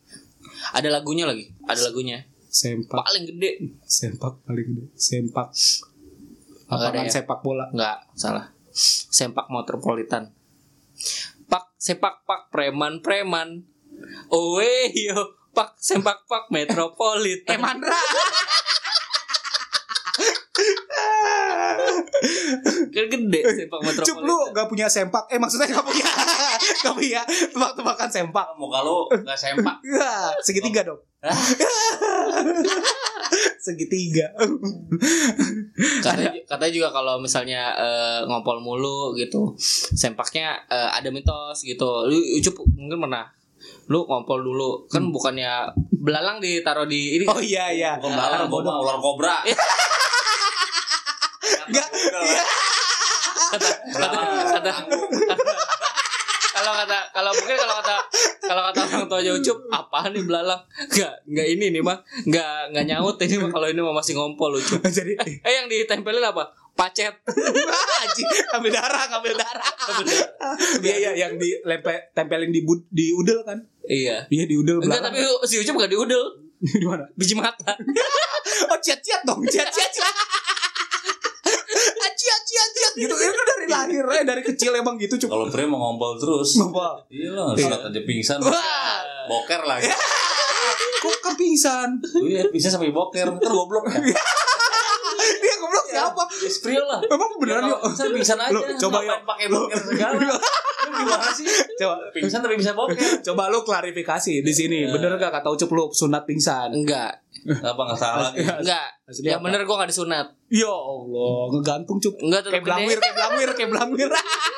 Ada 0.70 0.94
lagunya 0.94 1.26
lagi? 1.26 1.50
Ada 1.66 1.90
lagunya? 1.90 2.22
Sempak. 2.48 3.02
Paling 3.02 3.24
gede. 3.34 3.50
Sempak 3.82 4.38
paling 4.46 4.66
gede. 4.70 4.84
Sempak. 4.94 5.50
Nggak 6.68 6.80
Lapangan 6.84 7.08
ya? 7.08 7.12
sepak 7.12 7.38
bola? 7.40 7.66
Enggak 7.72 7.98
Salah. 8.12 8.46
Sempak 9.08 9.50
metropolitan 9.50 10.30
Pak 11.48 11.74
sepak 11.80 12.26
pak 12.28 12.52
preman 12.52 13.00
preman. 13.00 13.64
Owe 14.30 14.74
yo 14.94 15.38
Pak 15.56 15.74
sempak 15.80 16.22
pak 16.30 16.52
metropolitan. 16.54 17.50
Eh 17.50 17.58
Mandra 17.58 17.98
Kan 22.94 23.17
gede 23.28 23.40
sempak 23.44 23.78
metropolitan 23.84 24.16
Cup 24.16 24.24
lu 24.24 24.38
gak 24.56 24.66
punya 24.72 24.86
sempak? 24.88 25.24
Eh 25.28 25.36
maksudnya 25.36 25.68
gak 25.68 25.84
punya. 25.84 26.08
Gak 26.58 26.94
punya 26.94 27.22
Tebak-tebakan 27.28 28.08
sempak. 28.08 28.46
Muka 28.56 28.80
lu 28.80 29.04
nggak 29.12 29.38
sempak. 29.38 29.76
Ya, 29.98 30.32
segitiga 30.40 30.80
dong. 30.84 31.00
Segitiga. 33.58 34.32
Katanya, 36.00 36.30
katanya 36.46 36.72
juga 36.72 36.88
kalau 36.94 37.20
misalnya 37.20 37.74
eh, 37.76 38.20
ngompol 38.24 38.62
mulu 38.62 39.12
gitu 39.18 39.54
sempaknya 39.92 40.56
eh, 40.70 40.88
ada 40.88 41.10
mitos 41.12 41.62
gitu. 41.66 42.08
Lu 42.08 42.16
ucup 42.38 42.64
mungkin 42.72 43.04
pernah. 43.04 43.26
Lu 43.90 44.06
ngompol 44.06 44.40
dulu. 44.40 44.86
Kan 44.88 45.10
bukannya 45.10 45.68
belalang 45.98 46.38
ditaruh 46.38 46.86
di 46.86 47.18
ini 47.18 47.24
Oh 47.26 47.42
iya 47.42 47.74
iya. 47.74 47.92
Bukan 47.98 48.14
belalang, 48.14 48.48
mah 48.48 48.76
ular 48.80 48.96
kobra. 49.02 49.36
Gak 51.68 51.88
kata 53.48 53.70
kata 53.96 54.20
kata 54.58 54.72
kalau 56.58 56.72
kata 56.74 56.98
kalau 57.14 57.30
mungkin 57.32 57.56
kalau 57.56 57.74
kata 57.80 57.96
kalau 58.42 58.62
kata 58.70 58.80
orang 58.90 59.06
tuanya 59.06 59.32
ucup 59.38 59.58
apaan 59.70 60.10
nih 60.10 60.24
belalang 60.26 60.60
nggak 60.90 61.12
nggak 61.30 61.46
ini 61.54 61.66
nih 61.70 61.82
mah 61.84 61.98
nggak 62.26 62.74
nggak 62.74 62.84
nyaut 62.90 63.16
ini 63.22 63.36
mah 63.38 63.50
kalau 63.54 63.66
ini 63.70 63.80
mah 63.80 63.94
masih 63.94 64.12
ngompol 64.18 64.58
ucup 64.58 64.82
Jadi 64.98 65.14
eh 65.20 65.52
yang 65.52 65.70
ditempelin 65.70 66.24
apa? 66.24 66.50
Pacet. 66.78 67.10
Haji 67.98 68.22
Ambil 68.54 68.70
darah 68.70 69.10
Ambil 69.10 69.34
darah. 69.34 69.66
Iya 70.78 70.94
iya 70.94 71.10
Yang 71.26 71.42
dilempe 71.42 72.14
Tempelin 72.14 72.54
di, 72.54 72.62
bud, 72.62 72.86
di 72.86 73.10
udel 73.10 73.42
kan? 73.42 73.58
Iya. 73.82 74.30
Iya 74.30 74.44
di 74.46 74.54
udel 74.54 74.78
enggak 74.78 75.02
belakang 75.02 75.10
tapi 75.10 75.26
si 75.50 75.58
ucup 75.58 75.74
nggak 75.74 75.90
diudel 75.90 76.22
Di 76.82 76.86
mana? 76.86 77.06
Biji 77.18 77.34
mata. 77.38 77.74
Oh 78.70 78.78
ciat-ciat 78.78 79.26
dong 79.26 79.42
Ciat-ciat 79.46 79.90
Ah, 81.78 82.10
Ciat-ciat 82.10 82.68
ciat 82.70 82.92
Gitu 82.94 83.14
Itu 83.14 83.42
dari 83.44 83.66
lahir 83.66 84.04
eh, 84.04 84.22
Dari 84.22 84.42
kecil 84.42 84.74
emang 84.74 84.96
gitu 84.96 85.14
cukup 85.16 85.32
Kalau 85.32 85.46
Pri 85.48 85.64
mau 85.64 85.78
ngompol 85.80 86.18
terus. 86.18 86.58
Ngapa? 86.58 87.06
Iya 87.08 87.30
lah, 87.32 87.54
sunat 87.54 87.80
aja 87.86 88.00
pingsan. 88.02 88.38
Wah 88.42 88.98
Boker 89.26 89.60
lah. 89.62 89.78
Kok 90.98 91.16
kan 91.20 91.34
pingsan 91.34 91.88
Iya, 92.18 92.48
bisa 92.48 92.68
sampai 92.68 92.90
boker. 92.90 93.26
Kan 93.28 93.38
goblok 93.38 93.86
ya. 93.86 94.00
Dia 95.38 95.54
goblok 95.56 95.84
siapa 95.86 96.22
Esprit 96.40 96.80
lah. 96.80 96.98
Emang 97.04 97.30
beneran 97.36 97.68
yuk 97.68 97.78
Pingsan 97.84 98.08
pingsan 98.10 98.38
aja. 98.40 98.50
Lu, 98.50 98.60
coba 98.78 98.98
yuk. 99.02 99.18
pakai 99.22 99.46
boker 99.46 99.78
segala. 99.78 100.18
Lu 100.18 100.34
gimana 100.88 101.28
sih? 101.30 101.44
Coba 101.76 101.94
Pingsan 102.10 102.40
tapi 102.40 102.56
bisa 102.56 102.72
boker. 102.72 103.20
Coba 103.22 103.42
lu 103.46 103.60
klarifikasi 103.60 104.40
di 104.40 104.52
sini. 104.52 104.88
Bener 104.88 105.14
gak 105.14 105.30
kata 105.30 105.48
Ucup 105.48 105.70
lu 105.70 105.84
sunat 105.90 106.24
pingsan? 106.24 106.72
enggak 106.72 107.27
Apa 107.70 107.80
nggak 107.88 107.98
salah 107.98 108.30
lagi? 108.30 108.40
enggak 108.44 108.88
Maksudnya 109.06 109.30
yang 109.36 109.42
bener 109.44 109.60
gua 109.64 109.76
nggak 109.82 109.90
disunat 109.90 110.26
Ya 110.48 110.72
Allah, 110.72 111.32
ngegantung 111.52 111.98
Cup. 112.00 112.14
enggak 112.20 112.40
tetap 112.40 112.54
Kayak 112.56 112.64
belangwir, 112.64 112.98
kayak 112.98 113.16
belangwir, 113.16 113.48
kayak 113.52 113.70
belangwir. 113.72 114.08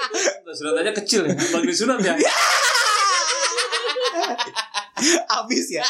Sunat 0.59 0.83
aja 0.83 0.93
kecil 0.99 1.23
ya. 1.27 1.35
Bagi 1.35 1.67
disunat 1.67 1.99
ya. 2.03 2.15
Abis 5.41 5.67
ya. 5.73 5.85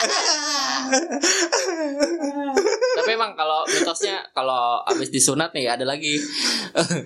tapi 2.94 3.10
emang 3.10 3.34
kalau 3.34 3.66
mitosnya 3.66 4.22
kalau 4.30 4.78
abis 4.86 5.10
disunat 5.10 5.50
nih 5.50 5.66
ada 5.66 5.82
lagi 5.82 6.14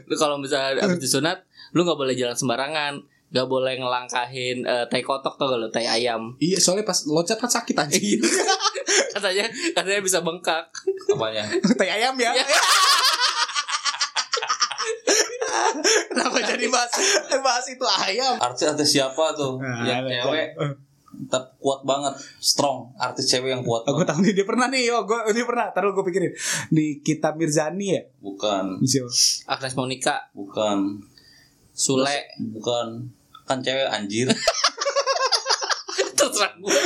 lu 0.04 0.14
kalau 0.18 0.36
misalnya 0.36 0.84
abis 0.84 1.00
disunat 1.00 1.48
lu 1.72 1.80
nggak 1.80 1.96
boleh 1.96 2.12
jalan 2.12 2.36
sembarangan 2.36 3.00
nggak 3.32 3.48
boleh 3.48 3.80
ngelangkahin 3.80 4.62
eh, 4.62 4.84
tai 4.92 5.02
kotok 5.02 5.34
tuh 5.34 5.48
kalau 5.48 5.66
tai 5.72 5.88
ayam 5.88 6.36
iya, 6.38 6.60
soalnya 6.60 6.84
pas 6.84 7.02
loncat 7.08 7.34
kan 7.34 7.50
sakit 7.50 7.74
aja. 7.74 7.98
Katanya 9.14 9.44
katanya 9.74 10.00
bisa 10.02 10.18
bengkak 10.20 10.64
Apanya? 11.10 11.44
Tai 11.78 11.88
ayam 11.88 12.14
ya. 12.18 12.32
Kenapa 16.10 16.38
jadi 16.42 16.66
bahas 16.70 16.90
bahas 17.40 17.66
itu 17.68 17.84
ayam? 17.84 18.34
Artis-artis 18.40 18.88
siapa 18.98 19.34
tuh? 19.36 19.60
Nah, 19.60 19.84
yang 19.86 20.06
cewek 20.06 20.56
tetap 21.14 21.54
kuat 21.62 21.86
banget, 21.86 22.14
strong. 22.42 22.90
Artis 22.98 23.30
cewek 23.30 23.54
yang 23.54 23.62
kuat. 23.62 23.86
Aku 23.86 24.02
tahu 24.02 24.22
nih 24.22 24.34
dia 24.34 24.46
pernah 24.46 24.66
nih, 24.66 24.90
oh 24.90 25.06
gue 25.06 25.18
dia 25.30 25.46
pernah. 25.46 25.70
Taruh 25.70 25.94
gue 25.94 26.04
pikirin. 26.10 26.34
Nih 26.74 26.98
kita 27.06 27.38
Mirzani 27.38 27.94
ya, 27.94 28.02
Bukan, 28.18 28.82
siapa? 28.82 29.10
Agnes 29.54 29.74
Monica, 29.78 30.26
bukan, 30.34 30.98
Sule. 31.70 32.28
bukan. 32.38 33.08
Kan 33.44 33.60
cewek 33.62 33.86
anjir. 33.86 34.26
Terserah 36.24 36.52
gue. 36.56 36.78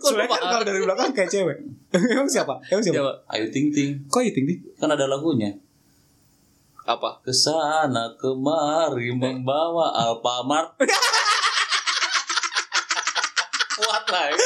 Kok 0.00 0.08
Soalnya 0.08 0.28
kan 0.30 0.40
kalau 0.40 0.64
dari 0.64 0.80
belakang 0.80 1.10
kayak 1.12 1.30
cewek. 1.30 1.58
Emang 1.92 2.28
siapa? 2.28 2.54
Emang 2.72 2.82
siapa? 2.84 3.12
Ayu 3.32 3.46
Ting 3.52 3.68
Ting. 3.72 3.90
Kok 4.08 4.22
itu 4.24 4.40
ting? 4.40 4.60
Kan 4.80 4.88
ada 4.88 5.04
lagunya. 5.04 5.52
Apa? 6.82 7.22
Ke 7.22 7.30
sana 7.30 8.16
kemari 8.18 9.14
membawa 9.14 9.94
Alfamart. 9.94 10.74
kuat 13.82 14.04
lah. 14.10 14.24
ya. 14.30 14.36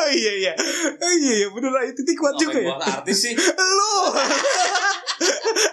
Oh 0.00 0.08
iya 0.08 0.32
iya. 0.32 0.52
Oh 0.96 1.12
iya 1.20 1.32
iya 1.44 1.48
bener 1.52 1.70
lah 1.70 1.84
itu 1.84 2.00
kuat 2.16 2.34
juga 2.40 2.58
ya. 2.58 2.72
buat 2.72 2.82
artis 2.82 3.18
sih? 3.28 3.34
Lu. 3.36 3.94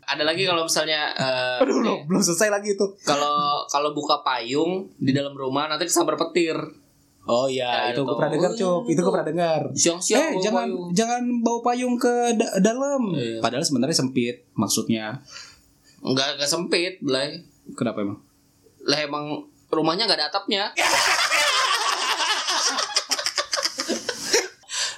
Ada 0.08 0.24
lagi 0.24 0.44
kalau 0.44 0.64
misalnya 0.64 1.12
eh, 1.12 1.58
Aduh 1.60 1.78
belum 1.78 1.98
belum 2.06 2.22
selesai 2.22 2.50
lagi 2.50 2.74
itu. 2.74 2.86
kalau 3.02 3.64
kalau 3.66 3.92
buka 3.92 4.22
payung 4.22 4.88
di 4.96 5.12
dalam 5.12 5.34
rumah 5.34 5.68
nanti 5.68 5.84
kesambar 5.84 6.16
petir. 6.18 6.56
Oh 7.24 7.44
iya, 7.46 7.68
Ya, 7.68 7.92
itu 7.92 8.00
itu. 8.00 8.08
gue 8.08 8.16
pernah 8.16 8.32
dengar, 8.32 8.52
Cuk. 8.54 8.82
Itu 8.88 9.00
gue 9.02 9.12
pernah 9.12 9.28
dengar. 9.28 9.62
Siang-siang 9.74 10.22
eh, 10.22 10.32
jangan 10.40 10.64
payung. 10.66 10.88
jangan 10.94 11.24
bawa 11.42 11.60
payung 11.62 11.96
ke 11.96 12.14
da- 12.34 12.56
dalam. 12.58 13.12
Iya. 13.12 13.44
Padahal 13.44 13.62
sebenarnya 13.62 13.92
sempit 13.94 14.48
maksudnya. 14.54 15.20
Enggak 16.00 16.40
enggak 16.40 16.48
sempit, 16.48 16.94
Blay. 17.00 17.44
Kenapa 17.74 18.00
emang? 18.00 18.24
Lah 18.82 19.00
emang 19.02 19.26
rumahnya 19.68 20.08
nggak 20.08 20.18
ada 20.18 20.28
atapnya. 20.30 20.72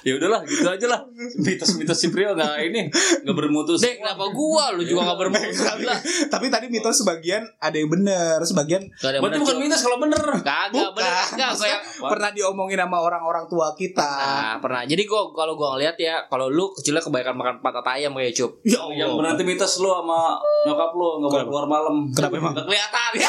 Ya 0.00 0.16
udahlah, 0.16 0.40
gitu 0.48 0.64
aja 0.64 0.86
lah. 0.88 1.00
Mitos-mitos 1.36 1.96
si 1.96 2.08
Prio 2.08 2.32
nggak 2.32 2.56
ini 2.64 2.88
nggak 3.22 3.36
bermutu. 3.36 3.76
Dek, 3.76 4.00
kenapa 4.00 4.32
gua? 4.32 4.72
Lu 4.72 4.80
juga 4.80 5.12
nggak 5.12 5.18
bermutu 5.20 5.60
lah. 5.84 5.98
Tapi 6.32 6.46
tadi 6.48 6.66
mitos 6.72 7.04
sebagian 7.04 7.44
ada 7.60 7.76
yang 7.76 7.92
benar, 7.92 8.40
sebagian 8.40 8.88
Gak 8.96 9.12
ada 9.12 9.16
yang 9.18 9.22
Berarti 9.24 9.36
bener, 9.36 9.44
bukan 9.44 9.56
Cuk. 9.56 9.64
mitos 9.64 9.80
kalau 9.84 9.98
bener. 10.00 10.22
Kagak 10.40 10.72
Bukan. 10.72 10.92
bener. 10.96 11.12
Enggak, 11.36 11.50
gue 11.52 11.68
yang 11.68 11.82
pernah 12.00 12.30
diomongin 12.32 12.78
sama 12.80 12.98
orang-orang 13.00 13.44
tua 13.46 13.68
kita. 13.76 14.08
Nah, 14.08 14.56
pernah. 14.58 14.82
Jadi 14.88 15.02
gua 15.04 15.22
kalau 15.36 15.52
gua 15.54 15.76
ngeliat 15.76 15.96
ya, 16.00 16.24
kalau 16.32 16.48
lu 16.48 16.72
kecilnya 16.72 17.04
kebanyakan 17.04 17.36
makan 17.36 17.54
patat 17.60 17.86
ayam 18.00 18.16
kayak 18.16 18.32
cup. 18.32 18.50
Ya 18.64 18.80
Yang 18.88 19.20
berarti 19.20 19.42
mitos 19.44 19.72
lu 19.78 19.92
sama 19.92 20.40
nyokap 20.64 20.90
lu 20.96 21.08
nggak 21.20 21.30
boleh 21.30 21.46
keluar 21.46 21.66
malam. 21.68 21.94
Kenapa 22.10 22.34
emang? 22.36 22.52
Nggak 22.56 22.66
kelihatan. 22.66 23.12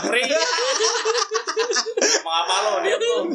Apri. 0.00 0.24
Emang 2.20 2.36
apa 2.44 2.54
lo 2.60 2.72
dia 2.84 2.96
tuh? 3.00 3.32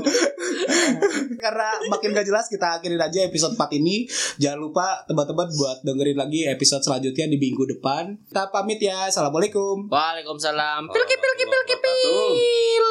Karena 1.41 1.69
makin 1.89 2.13
gak 2.13 2.27
jelas 2.29 2.45
kita 2.45 2.77
akhirin 2.77 3.01
aja 3.01 3.25
episode 3.25 3.57
4 3.57 3.81
ini. 3.81 4.05
Jangan 4.37 4.59
lupa 4.61 5.01
tebak-tebak 5.09 5.49
buat 5.57 5.77
dengerin 5.81 6.17
lagi 6.17 6.45
episode 6.45 6.85
selanjutnya 6.85 7.25
di 7.25 7.37
minggu 7.41 7.65
depan. 7.77 8.13
Kita 8.29 8.53
pamit 8.53 8.77
ya. 8.77 9.09
Assalamualaikum. 9.09 9.89
Waalaikumsalam. 9.89 10.85
Pilki 10.93 11.15
pilki 11.17 11.45
pilki 11.49 11.75
pil. 11.81 12.87